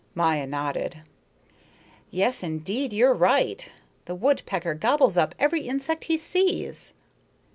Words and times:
Maya 0.15 0.47
nodded. 0.47 1.03
"Yes, 2.09 2.41
indeed, 2.41 2.91
you're 2.91 3.13
right. 3.13 3.69
The 4.05 4.15
woodpecker 4.15 4.73
gobbles 4.73 5.15
up 5.15 5.35
every 5.37 5.67
insect 5.67 6.05
he 6.05 6.17
sees." 6.17 6.93